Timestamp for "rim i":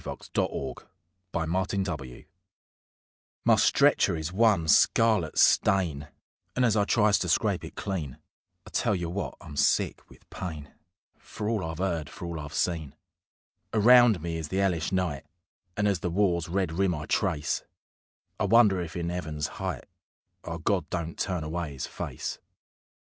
16.71-17.05